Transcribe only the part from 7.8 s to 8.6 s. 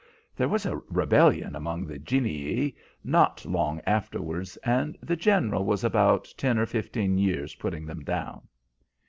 them down."